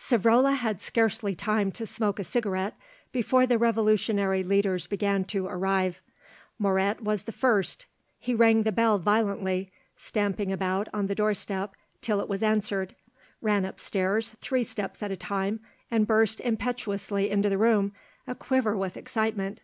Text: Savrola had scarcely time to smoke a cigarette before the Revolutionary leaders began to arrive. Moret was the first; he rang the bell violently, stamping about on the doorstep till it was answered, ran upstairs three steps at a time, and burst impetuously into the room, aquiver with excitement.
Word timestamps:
Savrola 0.00 0.56
had 0.56 0.80
scarcely 0.82 1.36
time 1.36 1.70
to 1.70 1.86
smoke 1.86 2.18
a 2.18 2.24
cigarette 2.24 2.76
before 3.12 3.46
the 3.46 3.56
Revolutionary 3.56 4.42
leaders 4.42 4.88
began 4.88 5.22
to 5.26 5.46
arrive. 5.46 6.02
Moret 6.58 7.04
was 7.04 7.22
the 7.22 7.30
first; 7.30 7.86
he 8.18 8.34
rang 8.34 8.64
the 8.64 8.72
bell 8.72 8.98
violently, 8.98 9.70
stamping 9.96 10.50
about 10.50 10.88
on 10.92 11.06
the 11.06 11.14
doorstep 11.14 11.76
till 12.00 12.20
it 12.20 12.28
was 12.28 12.42
answered, 12.42 12.96
ran 13.40 13.64
upstairs 13.64 14.34
three 14.40 14.64
steps 14.64 15.04
at 15.04 15.12
a 15.12 15.16
time, 15.16 15.60
and 15.88 16.08
burst 16.08 16.40
impetuously 16.40 17.30
into 17.30 17.48
the 17.48 17.56
room, 17.56 17.92
aquiver 18.26 18.76
with 18.76 18.96
excitement. 18.96 19.60